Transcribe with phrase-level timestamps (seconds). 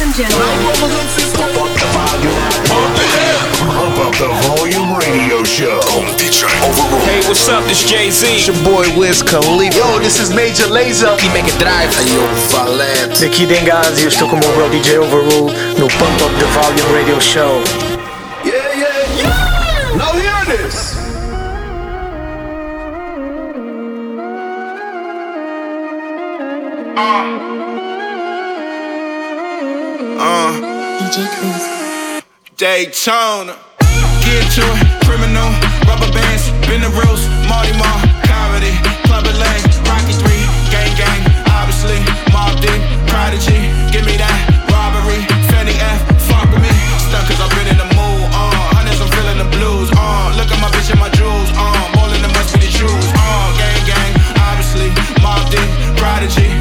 [0.00, 0.48] Ladies and gentlemen.
[1.36, 2.32] Pump up the volume.
[3.68, 5.78] Pump up the volume radio show.
[7.04, 7.64] Hey, what's up?
[7.64, 8.26] This Jay Z.
[8.26, 9.76] It's your boy Wiz Khalifa.
[9.76, 11.18] Yo, this is Major Lazer.
[11.22, 11.92] E Mega Drive.
[12.08, 13.20] Yo, Valente.
[13.20, 16.92] Daqui Dengazi, eu estou com o meu bro DJ Overrule no Pump Up The Volume
[16.96, 17.62] Radio Show.
[18.42, 19.96] Yeah, yeah, yeah.
[19.96, 20.79] Now hear this.
[31.10, 32.22] DJ Chris.
[32.54, 33.58] Daytona.
[34.22, 35.50] Get to it, criminal,
[35.90, 37.98] rubber bands, been the rules, Marty Marr,
[38.30, 38.70] comedy,
[39.10, 40.30] Club Lane, Rocky 3,
[40.70, 41.98] gang gang, obviously,
[42.30, 42.78] Mobb Deep,
[43.10, 43.58] Prodigy,
[43.90, 44.38] give me that,
[44.70, 45.98] robbery, Fendi F,
[46.30, 46.70] fuck with me,
[47.02, 50.46] stuck cause I've been in the mood, uh, hundreds, I'm feeling the blues, uh, look
[50.46, 53.82] at my bitch and my jewels, uh, ballin' them must be the shoes, uh, gang
[53.82, 54.12] gang,
[54.46, 55.66] obviously, Mobb Deep,
[55.98, 56.59] Prodigy,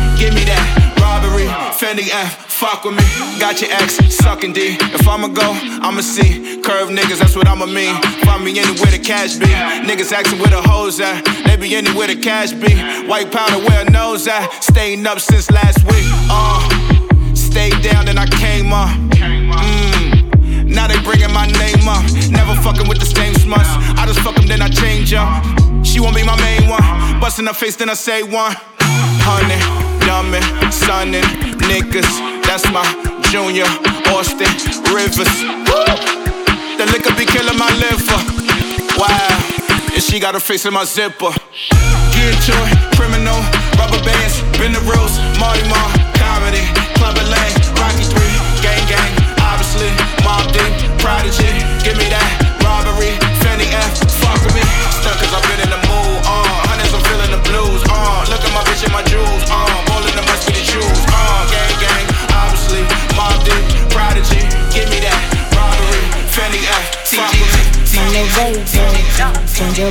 [1.89, 3.03] Fendi F, fuck with me.
[3.39, 4.77] Got your ex sucking D.
[4.93, 6.61] If I'ma go, I'ma see.
[6.61, 7.99] Curve niggas, that's what I'ma mean.
[8.25, 9.47] Find me anywhere the cash be.
[9.47, 11.25] Niggas asking where the hoes at.
[11.45, 12.77] They be anywhere the cash be.
[13.07, 14.51] White powder where a nose at.
[14.61, 16.05] Staying up since last week.
[16.29, 16.61] Uh,
[17.33, 18.89] stayed down then I came up.
[19.17, 20.69] Mm.
[20.69, 22.05] Now they bringing my name up.
[22.29, 23.69] Never fucking with the same smuts.
[23.97, 25.43] I just fuck them, then I change up.
[25.83, 26.83] She won't be my main one.
[27.19, 28.53] Busting her face, then I say one.
[29.25, 29.57] Honey,
[30.09, 31.21] dumbin', sonnin',
[31.69, 32.09] niggas.
[32.41, 32.81] That's my
[33.29, 33.69] junior,
[34.09, 34.49] Austin
[34.89, 35.29] Rivers.
[36.79, 38.17] The liquor be killing my liver.
[38.97, 41.29] Wow, and she got her face in my zipper.
[42.17, 42.57] Get to
[42.97, 43.37] criminal,
[43.77, 46.65] rubber bands, been the rules, Marty Marr, comedy,
[46.97, 49.13] Club Lane, Rocky 3, gang gang,
[49.45, 49.93] obviously,
[50.25, 51.53] Mobb Deep, Prodigy,
[51.85, 52.08] give me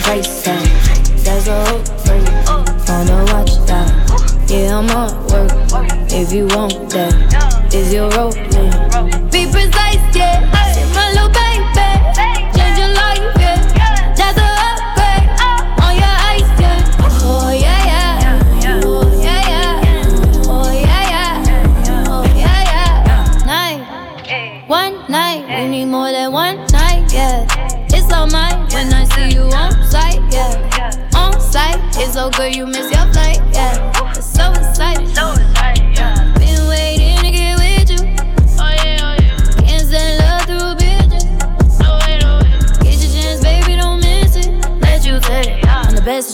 [0.01, 0.68] change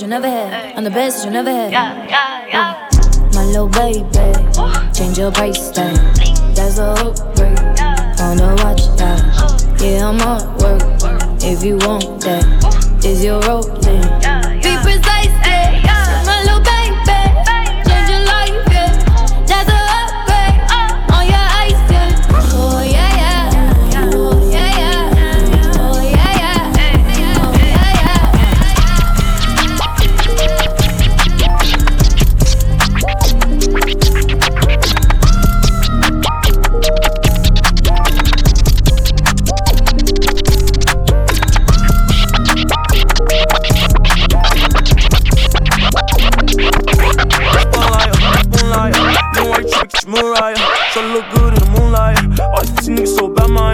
[0.04, 0.76] you never had.
[0.76, 1.72] I'm the best that you never had.
[3.32, 4.04] My little baby,
[4.92, 5.96] change your price tag.
[6.54, 7.58] That's a upgrade.
[8.18, 9.80] Wanna watch that?
[9.80, 10.82] Yeah, I'm on work.
[11.42, 12.44] If you want that,
[13.02, 14.43] is your rolling?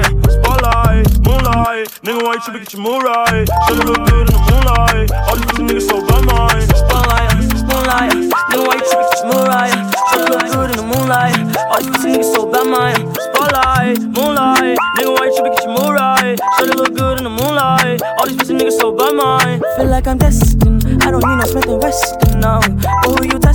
[0.04, 1.88] So spotlight, moonlight.
[2.04, 3.48] Nigga, white chick, get your moonlight.
[3.48, 5.10] Tryna look good in the moonlight.
[5.28, 6.66] All these pussy niggas so bad, mine.
[6.74, 7.34] spotlight,
[7.68, 8.12] moonlight.
[8.50, 9.72] Nigga, white chick, get your moonlight.
[10.10, 11.56] Tryna look good in the moonlight.
[11.70, 12.94] All these pussy niggas so bad, my
[13.26, 14.78] spotlight, moonlight.
[14.96, 16.38] Nigga, white chick, get your moonlight.
[16.58, 18.00] Tryna look good in the moonlight.
[18.18, 20.84] All these pussy niggas so bad, my Feel like I'm destined.
[21.02, 22.60] I don't need no Smith and Wesson, no.
[23.04, 23.49] But who you testing?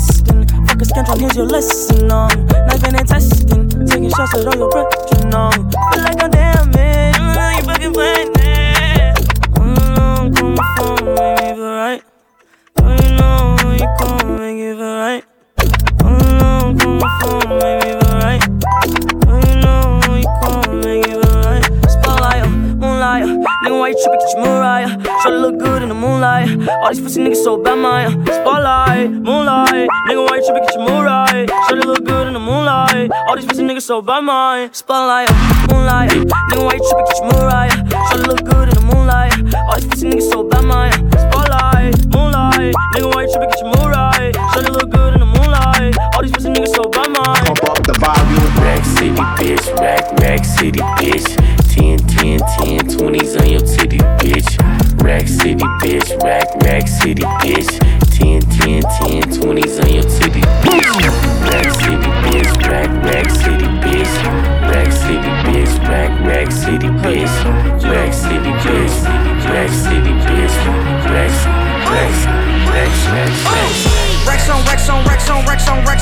[1.16, 2.28] Scantron, here's your lesson, no.
[2.68, 3.70] Knifing and testing.
[3.88, 5.50] Taking shots at all your brethren, no.
[5.52, 7.18] Feel like I'm damaged.
[7.18, 8.35] You fucking playing
[23.86, 24.20] why you tripping?
[24.20, 24.98] Get your Mariah.
[24.98, 26.50] Tryna look good in the moonlight.
[26.82, 30.66] All these pussy niggas so bad, my spotlight, moonlight, nigga, why you tripping?
[30.66, 31.46] Get your Mariah.
[31.46, 33.12] Tryna look good in the moonlight.
[33.28, 35.30] All these pussy niggas so bad, my spotlight,
[35.70, 37.06] moonlight, nigga, why you tripping?
[37.06, 37.70] Get your Mariah.
[38.10, 39.54] Tryna look good in the moonlight.
[39.70, 40.90] All these pussy niggas so bad, my
[41.24, 43.50] spotlight, moonlight, nigga, why you tripping?
[43.50, 44.32] Get your Mariah.
[44.34, 45.94] Tryna look good in the moonlight.
[46.16, 48.50] All these pussy niggas so bad, my Pump up the volume.
[48.66, 49.80] Next CDP bitch.
[49.80, 51.65] Rack, rack city, bitch.
[51.76, 54.48] 10, 10, 10, 20s on your titty, bitch.
[55.04, 56.08] Rack city, bitch.
[56.24, 57.68] Rack, rack city, bitch.
[58.16, 60.88] 10, 10, 10, 20s on your titty, bitch.
[61.52, 62.48] Rack city, bitch.
[62.72, 64.14] Rack, rack city, bitch.
[64.72, 65.90] Rack city, bitch.
[65.90, 67.36] Rack, rack city, bitch.
[67.84, 68.96] Rack city, bitch.
[69.52, 70.56] Rack city, bitch.
[71.12, 71.32] Rack,
[71.92, 72.14] rack,
[72.72, 74.16] rack, rack, rack.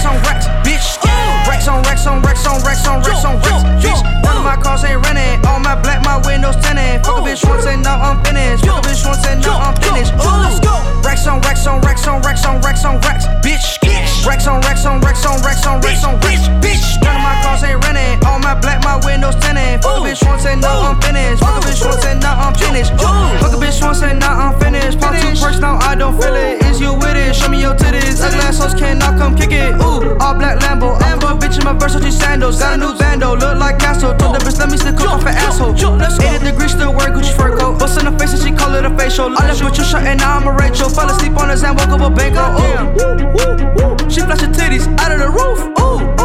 [0.06, 1.13] On Rex, bitch.
[1.54, 4.02] Rex on Rex on Rex on Rex on Rex on Rex, bitch.
[4.26, 5.46] None of my cars ain't rented.
[5.46, 7.06] All my black, my windows tinted.
[7.06, 8.66] Fuck a bitch once and now I'm finished.
[8.66, 10.18] Fuck a bitch once and now I'm finished.
[10.18, 11.06] Ooh.
[11.06, 14.26] Rex on Rex on Rex on Rex on Rex on Rex, bitch.
[14.26, 16.98] Rex on Rex on Rex on Rex on Rex on Rex, bitch.
[17.06, 18.18] None of my cars ain't rented.
[18.54, 19.82] My black, my windows tinted.
[19.82, 21.42] Fuck a bitch once and now I'm finished.
[21.42, 22.94] Fuck a bitch once and now I'm finished.
[22.94, 25.00] Fuck a bitch once and now I'm finished.
[25.00, 26.62] Pop two perks now I don't feel it.
[26.70, 27.34] Is you with it?
[27.34, 28.22] Show me your titties.
[28.22, 29.74] Ugly ass hoes cannot come kick it.
[29.82, 30.94] Ooh, all black Lambo.
[31.02, 32.60] I put a bitch in my Versace sandals.
[32.60, 34.16] Got a new bando, look like Castro.
[34.18, 35.74] Told the bitch let me stick up off an asshole.
[35.74, 37.80] 80 degrees still wear Gucci fur coat.
[37.80, 39.34] Bust in the face and she call it a facial.
[39.34, 40.90] I left with your shirt and now I'm a Rachel.
[40.90, 42.46] Fell asleep on his hand, woke up a bango.
[42.62, 44.10] Ooh, ooh, ooh.
[44.14, 45.58] she flash her titties out of the roof.
[45.82, 46.23] Ooh.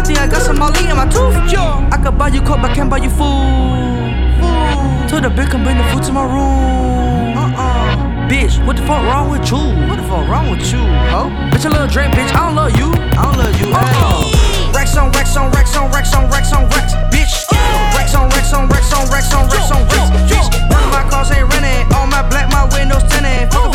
[0.00, 1.36] I think I got some Molly in my tooth.
[1.92, 4.40] I could buy you coke, but can't buy you food.
[5.12, 7.36] Told the bitch come bring the food to my room.
[7.36, 8.24] Uh-uh.
[8.24, 9.60] Bitch, what the fuck wrong with you?
[9.60, 10.80] What the fuck wrong with you,
[11.12, 11.28] ho?
[11.52, 12.32] Bitch, I love Drake, bitch.
[12.32, 12.88] I don't love you.
[13.12, 13.68] I don't love you.
[13.76, 14.72] Uh-uh.
[14.72, 17.44] Rex on Rex on Rex on Rex on Rex on Rex, bitch.
[17.92, 20.48] Rex on Rex on Rex on Rex on Rex on Rex, bitch.
[20.72, 21.92] None of my cars ain't rented.
[21.92, 23.52] All my black, my windows tinted.
[23.52, 23.69] Fuck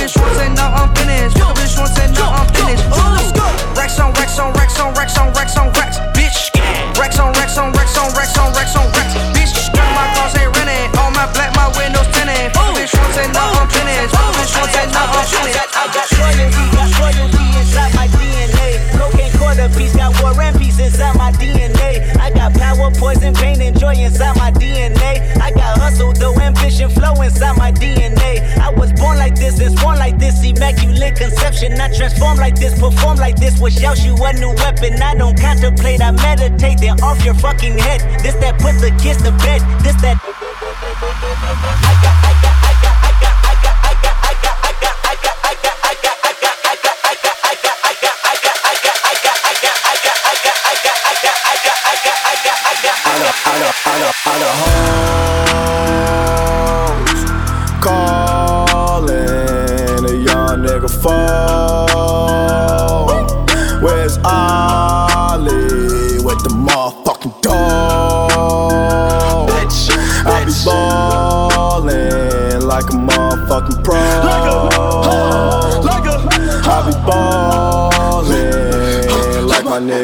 [31.55, 31.81] conception.
[31.81, 35.01] I transform like this, perform like this, which yells you a new weapon.
[35.01, 38.01] I don't contemplate, I meditate, then off your fucking head.
[38.21, 39.61] This that put the kids to bed.
[39.83, 41.81] This that.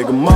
[0.02, 0.31] Nigga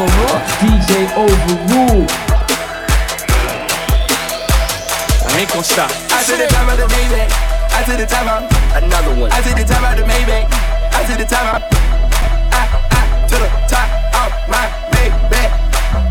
[0.00, 0.40] Overrule.
[0.64, 2.08] DJ Overrule.
[5.28, 5.90] I ain't gon' stop.
[6.08, 7.28] I see the top of the Maybach.
[7.68, 8.48] I see the top of
[8.80, 9.30] Another one.
[9.30, 10.48] I see the top of the Maybach.
[10.96, 11.60] I see the top of
[12.48, 12.64] I,
[12.96, 13.88] I, to the top
[14.24, 14.64] of my
[14.96, 15.52] Maybach.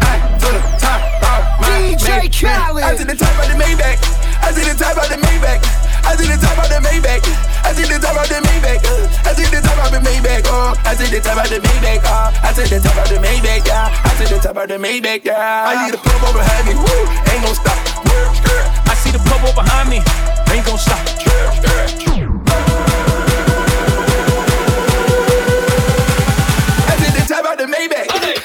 [0.05, 2.46] I, to the top of my DJ Maybach.
[2.46, 2.84] Khaled.
[2.84, 3.98] I see the top of the Maybach.
[4.46, 5.88] I see the top of the Maybach.
[6.06, 7.24] I see the top of the Maybach.
[7.63, 8.82] I see the top of the Maybach.
[9.25, 10.46] I see the top of the Maybach.
[10.48, 12.03] Oh, I see the top of the Maybach.
[12.06, 13.65] Oh, I see the top of the Maybach.
[13.68, 15.25] Yeah, I see the top of the Maybach.
[15.25, 16.74] Yeah, I need a pump over behind me.
[16.75, 17.77] Woo, ain't gon' stop.
[18.88, 20.01] I see the purple behind me.
[20.51, 21.00] Ain't gon' stop.
[26.89, 28.38] I see the top of the Maybach.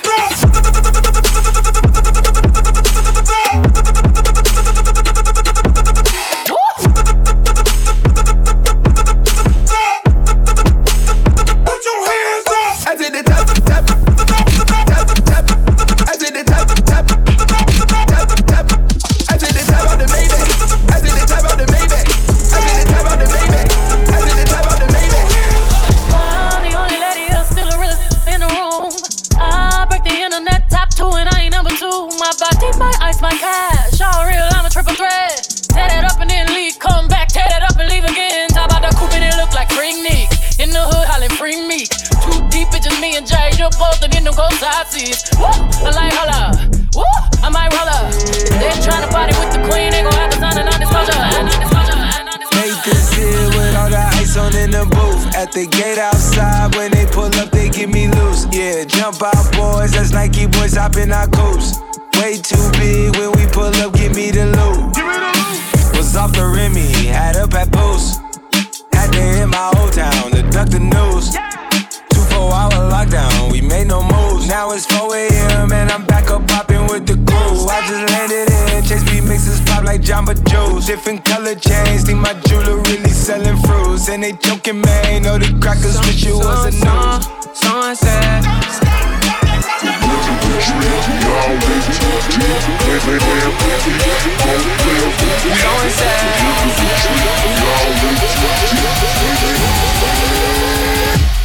[84.24, 87.28] They joking, man, know the crackers wish it was a news.
[87.52, 88.42] Sunset.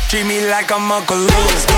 [0.10, 1.70] Treat me like I'm Uncle Louis.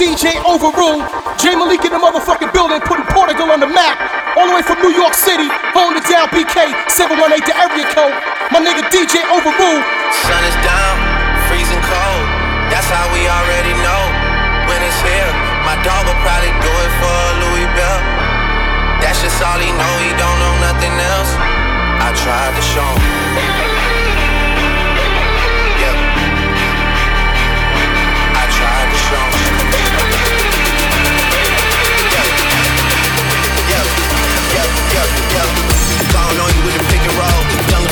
[0.00, 1.04] DJ Overrule.
[1.36, 4.00] J Malik in the motherfucking building, putting Portugal on the map.
[4.32, 5.44] All the way from New York City,
[5.76, 8.16] holding it down BK 718 the area code.
[8.48, 9.84] My nigga DJ Overrule.
[10.24, 10.96] Sun is down,
[11.52, 12.24] freezing cold.
[12.72, 14.02] That's how we already know
[14.72, 15.32] when it's here.
[15.68, 18.00] My dog will probably do it for Louis Bell.
[19.04, 21.36] That's just all he know, he don't know nothing else.
[22.00, 23.59] I tried to show him.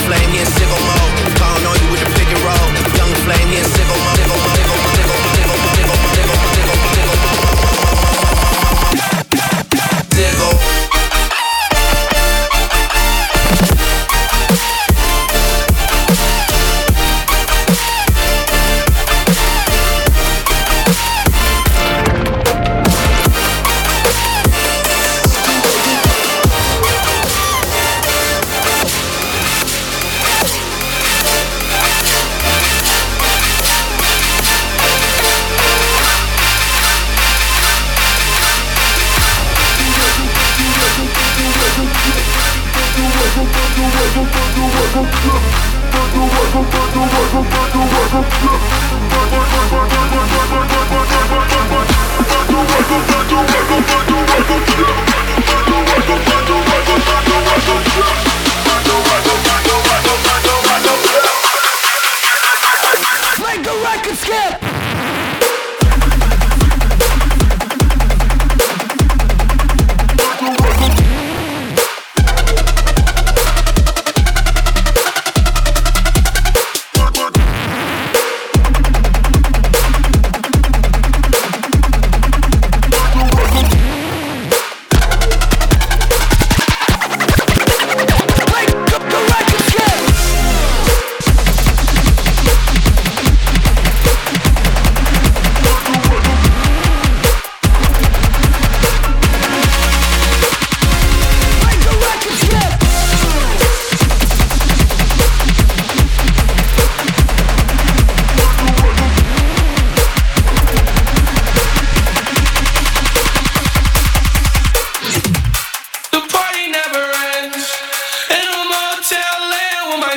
[0.09, 0.98] flame, getting sick on my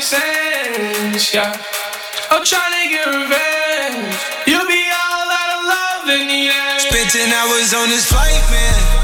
[0.01, 1.53] with yeah.
[2.31, 4.17] I'm trying to get revenge.
[4.47, 6.81] You'll be all out of love in the end.
[6.81, 9.00] Spent 10 hours on this flight, man.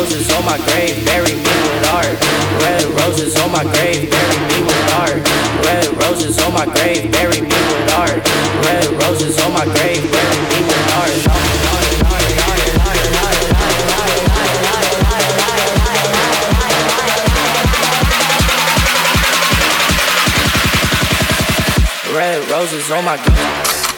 [0.00, 2.16] roses on my grave, bury me with art.
[2.64, 5.20] Red roses on my grave, bury me with art.
[5.66, 8.16] Red roses on my grave, bury me with art.
[8.64, 11.10] Red roses on my grave, bury me with art.
[22.16, 23.89] Red roses on my grave.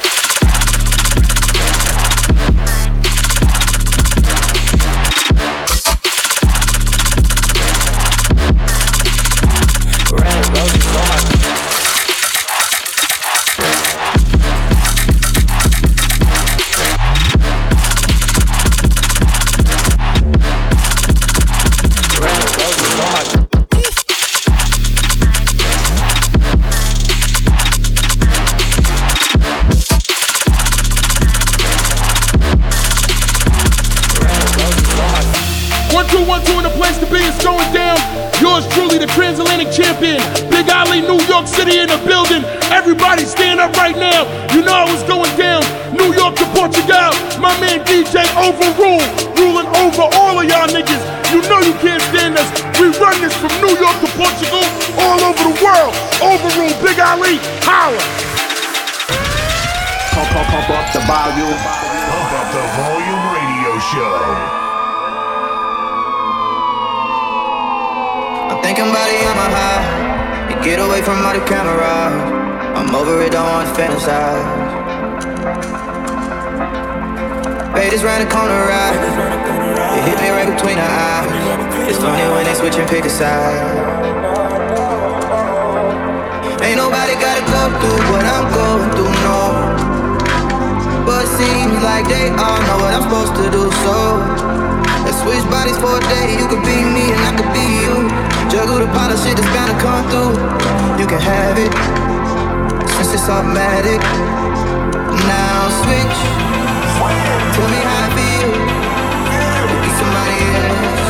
[41.63, 42.43] City in the building.
[42.73, 44.25] Everybody stand up right now.
[44.51, 45.63] You know what's going down.
[45.93, 47.13] New York to Portugal.
[47.39, 49.05] My man DJ Overrule.
[49.37, 51.03] Ruling over all of y'all niggas.
[51.31, 52.49] You know you can't stand us.
[52.81, 54.65] We run this from New York to Portugal.
[54.97, 55.95] All over the world.
[56.19, 56.75] Overrule.
[56.83, 57.37] Big Ali.
[57.63, 58.03] Holla.
[60.15, 61.59] Pump, pump, pump up the volume.
[62.11, 64.62] Pump up the volume radio show.
[68.73, 70.65] Thinking about it my high.
[70.65, 72.17] Get away from all the cameras.
[72.73, 74.41] I'm over it, don't want to fantasize.
[77.77, 78.97] Raiders round the corner, right?
[78.97, 81.29] It hit me right between the eyes.
[81.85, 83.61] It's funny when they switch and pick a side.
[86.65, 89.41] Ain't nobody gotta go through what I'm going through, no.
[91.05, 93.97] But it seems like they all know what I'm supposed to do, so
[95.05, 96.41] let's switch bodies for a day.
[96.41, 97.62] You could be me and I could be you.
[99.13, 100.33] The of shit that's bound to come through.
[100.99, 101.71] You can have it,
[102.93, 104.01] since it's automatic.
[105.29, 106.19] Now switch.
[107.53, 108.57] Tell me how it feels
[109.83, 111.02] be somebody else.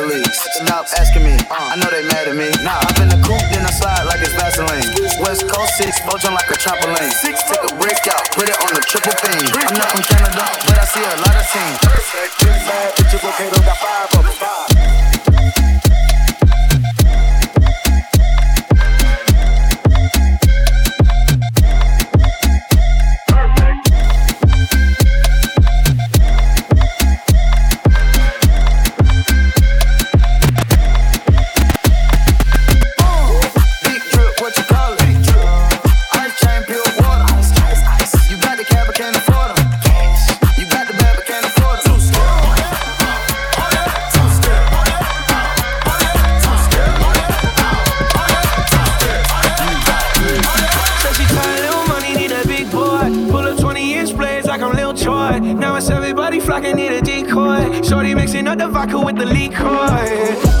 [0.00, 2.48] Stop asking me, I know they mad at me.
[2.64, 4.80] Nah, I'm in the coupe, then I slide like it's Vaseline.
[5.20, 7.12] West Coast 6, bulging like a trampoline.
[7.12, 9.44] Six, take a brick out, put it on the triple beam.
[9.60, 11.76] I'm not from Canada, but I see a lot of teams.
[12.40, 14.69] Big bad bitches, okay, got five of them.
[56.20, 57.80] body flocking, need a decoy.
[57.82, 60.59] Shorty mixing up the vodka with the liquor.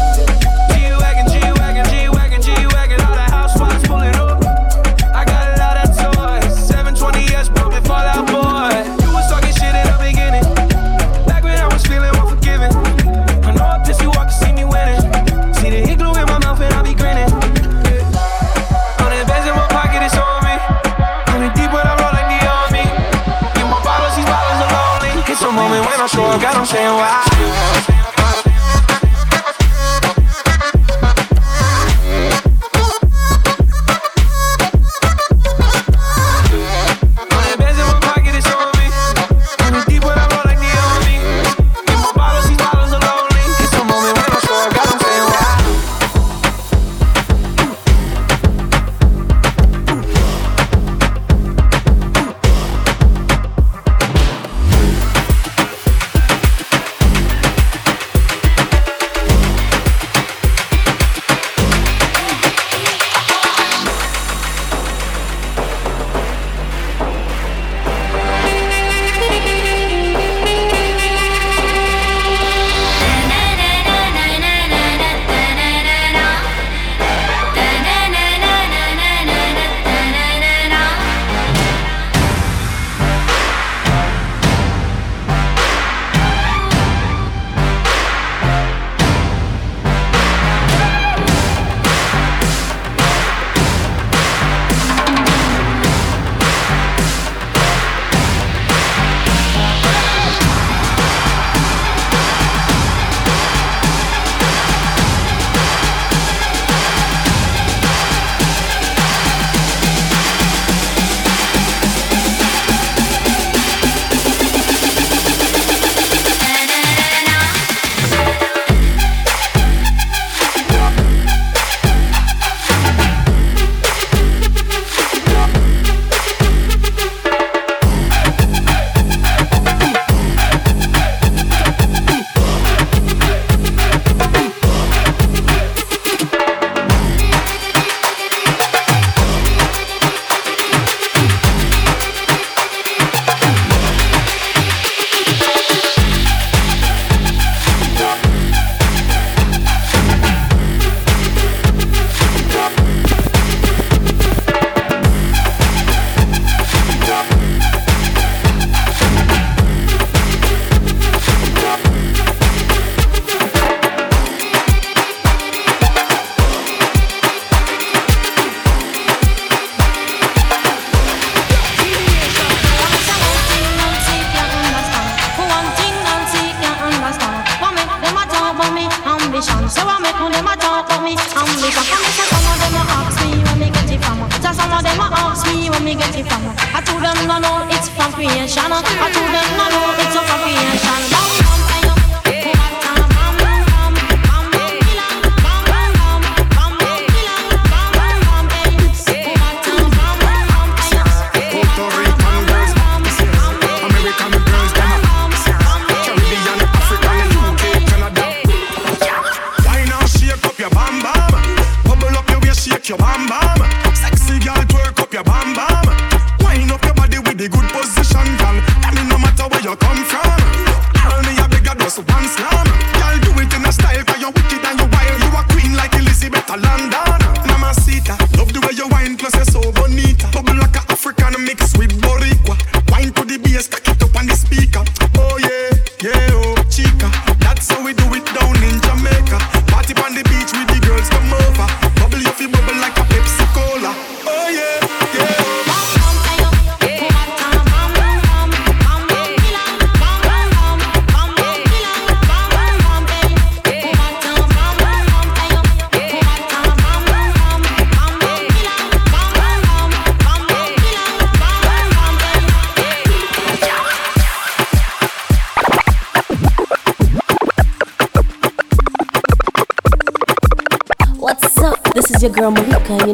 [26.70, 27.29] Saying why.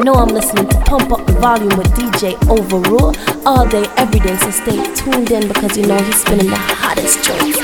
[0.06, 3.10] Know I'm listening to Pump Up the Volume with DJ Overrule
[3.44, 4.36] all day, every day.
[4.36, 7.58] So stay tuned in because you know he's spinning the hottest joints.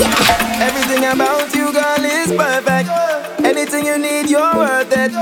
[0.00, 0.08] Yeah.
[0.68, 2.88] Everything about you, girl, is perfect.
[3.44, 5.12] Anything you need, you're worth it.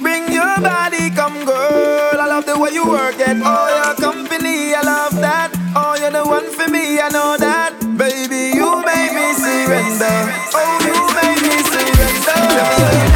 [0.00, 2.16] Bring your body, come, girl.
[2.16, 3.36] I love the way you work it.
[3.44, 5.52] Oh, your company, I love that.
[5.76, 7.76] Oh, you're the one for me, I know that.
[8.00, 10.16] Baby, you make me surrender.
[10.56, 13.07] Oh, you make me surrender.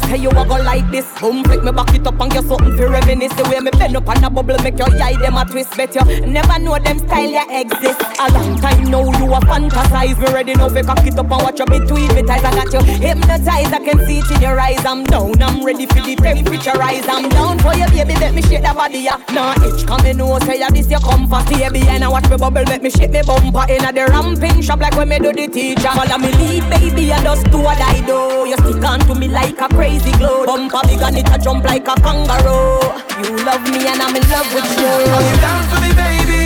[0.00, 1.06] Say you a go like this.
[1.20, 3.34] Boom, flick me back it up and get something for reminisce.
[3.34, 5.76] The way me bend up on a bubble make your eye them a twist.
[5.76, 8.00] Bet you never know them style ya exist.
[8.20, 10.18] A long time now you a fantasize.
[10.18, 12.44] Me ready now fi cock it up and watch you between me ties.
[12.44, 13.74] I got you hypnotized.
[13.74, 14.84] I can see it in your eyes.
[14.84, 15.42] I'm down.
[15.42, 17.06] I'm ready for the temperature rise.
[17.08, 18.14] I'm down for you, baby.
[18.14, 19.18] Let me shake that body ya.
[19.32, 21.82] Nah, itch come in know say ya this your comfort, baby.
[21.88, 24.80] And I watch me bubble, make me shake me bumper in a the ramping shop
[24.80, 25.90] like when me do the teacher.
[25.90, 27.12] Follow me lead, baby.
[27.12, 28.46] I just do what I do.
[28.48, 29.87] You stick on to me like a crazy
[30.18, 30.44] glow.
[30.44, 32.80] Bumper big and it a jump like a kangaroo.
[33.22, 34.92] You love me and I'm in love with you.
[35.16, 36.42] Are you down for me, baby?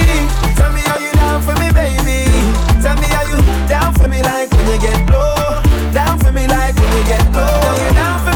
[0.55, 2.29] Tell me, are you down for me, baby?
[2.83, 5.63] Tell me, are you down for me like when you get low?
[5.93, 7.43] Down for me like when you get low.
[7.43, 8.32] Are you down for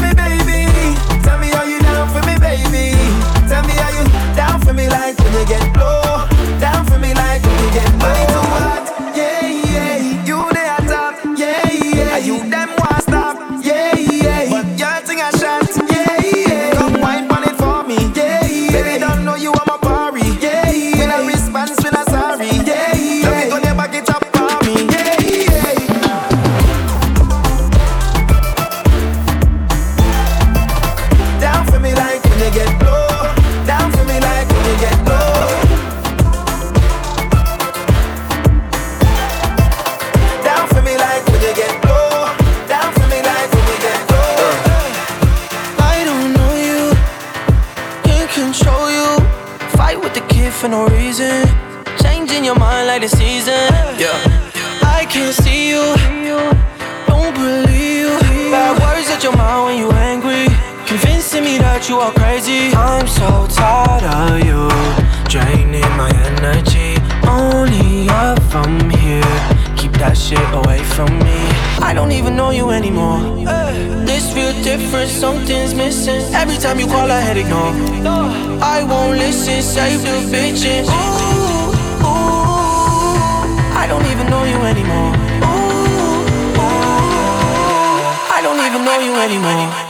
[88.99, 89.86] know you anymore.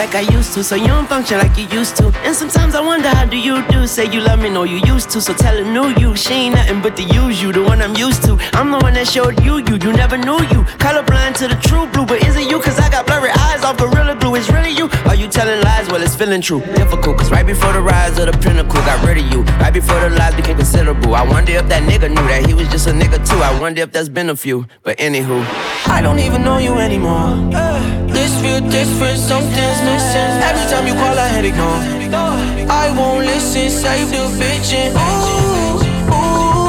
[0.00, 2.06] Like I used to, so you don't function like you used to.
[2.24, 3.86] And sometimes I wonder how do you do?
[3.86, 5.20] Say you love me, no you used to.
[5.20, 7.94] So tell a new you, she ain't nothing but the use you, the one I'm
[7.94, 8.38] used to.
[8.54, 10.60] I'm the one that showed you, you, you never knew you.
[10.84, 12.58] Colorblind to the true blue, but is it you?
[12.62, 14.36] Cause I got blurry eyes off gorilla glue.
[14.36, 14.88] It's really you.
[15.04, 15.86] Are you telling lies?
[15.90, 16.60] Well, it's feeling true.
[16.80, 19.42] Difficult, cause right before the rise of the pinnacle, got rid of you.
[19.60, 21.14] Right before the lies became considerable.
[21.14, 23.36] I wonder if that nigga knew that he was just a nigga too.
[23.36, 24.66] I wonder if that's been a few.
[24.82, 25.44] But anywho,
[25.88, 27.99] I don't even know you anymore.
[28.20, 30.30] This feel different, something's missing.
[30.44, 31.80] Every time you call, I had it gone.
[32.68, 35.80] I won't listen, save the bitch and ooh,
[36.12, 36.60] ooh.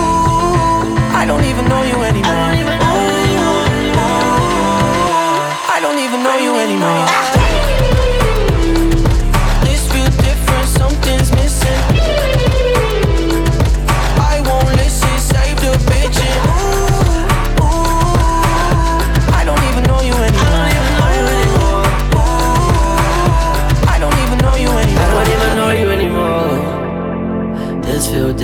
[1.12, 2.56] I don't even know you anymore.
[2.88, 3.32] Ooh.
[5.76, 7.31] I don't even know you anymore.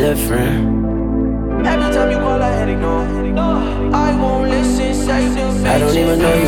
[0.08, 1.68] different.
[1.68, 3.08] Every time you call, I ignore.
[3.94, 5.10] I won't listen,
[5.68, 6.47] I don't even know you.